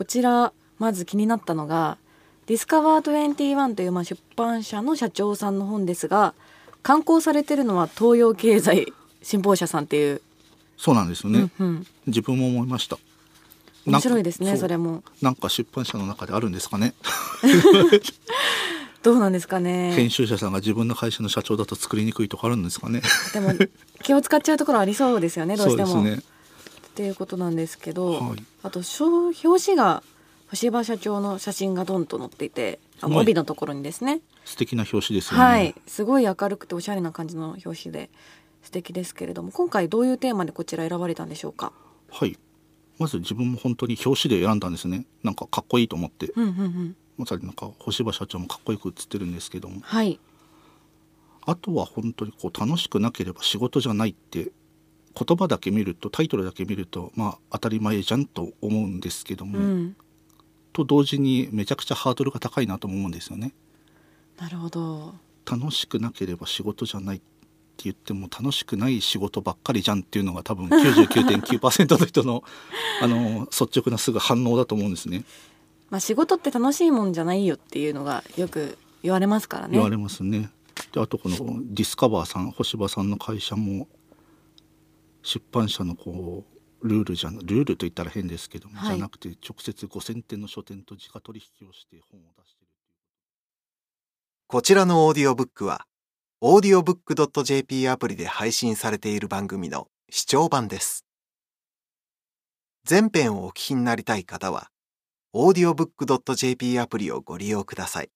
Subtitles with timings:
[0.00, 1.98] こちらまず気になったのが
[2.46, 6.32] ディスカバー21というまあ出版社の社長さんの本ですが
[6.82, 10.22] 刊行されてるのは東洋経済新報社さんっていう、
[10.78, 12.96] そうなんですよね、うんうん、自分も思いました。
[13.84, 15.02] 面白いですねそれも。
[15.20, 16.94] なんか出版社の中であるんですかね。
[19.04, 19.92] どうなんですかね。
[19.92, 23.02] 編集者さんが自分の会社の社長だと作りにくいとかあるんですかね。
[23.34, 23.52] でも
[24.02, 25.88] 気を使っちゃうところありそうですよねどうしても。
[25.88, 26.22] そうですね
[26.90, 28.44] っていうことなんですけど、はい。
[28.62, 30.02] あと小表紙が
[30.48, 35.74] 星葉社長の写真がドンと載っていて帯のところにですね、素敵な表紙ですよね、はい。
[35.86, 38.10] すごい明るくておしゃれな感じの表紙で
[38.62, 41.72] 素敵ですけれども今回どういうテーマでこちら選ばれたんでしょうか？
[42.10, 42.36] はい。
[42.98, 45.06] まず自分も本当に表紙で選んだんですね。
[45.22, 46.32] なんかかっこいいと思って。
[46.36, 46.96] うんうんうん。
[47.16, 49.80] まさになんか星葉社長もかっこよく写ってるんですけども。
[49.82, 50.18] はい。
[51.46, 54.50] あとは本当にこう楽しくなければ仕事じゃないって
[55.14, 59.96] 言葉だけ見るとタイトルだけ見るとまあ当たり前じゃんと思うんですけども、うん。
[60.72, 63.52] と同時にめちゃくちゃハードルが高いなと思うんですよね。
[64.38, 65.14] なるほど。
[65.50, 72.44] 楽しくなければ仕事じゃないって言っても楽しくない仕事ばっかりじゃんっていうのが多分99.9%の人の
[73.02, 75.24] あの率直なすぐ反応だと思うんですね。
[75.90, 79.72] まあ仕事って楽しいもんじゃないよっていうのがよく言われますからね。
[79.72, 80.50] 言われますね。
[80.92, 83.88] であとこのディスカバーさん星葉さんの会社も
[85.22, 86.46] 出版社のこ
[86.82, 92.68] うルールじゃなルールと言ったら変ですけども、はいじゃなくて直接5,000点の書店と直取引をして本を出してる
[94.46, 95.86] こちらのオーディオブックは、
[96.42, 101.04] audiobook.jp アプリで配信されている番組の視聴版です。
[102.82, 104.70] 全編をお聞きになりたい方は、
[105.36, 108.10] audiobook.jp アプリをご利用ください。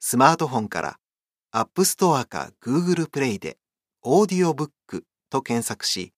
[0.00, 0.98] スマートフォンから
[1.52, 3.58] App Store か Google Play で
[4.04, 4.70] audiobook
[5.30, 6.12] と検索し、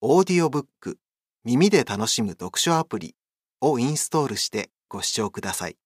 [0.00, 0.98] オーディオブック
[1.44, 3.16] 耳で楽しむ読書アプリ
[3.60, 5.76] をインストールしてご視聴ください。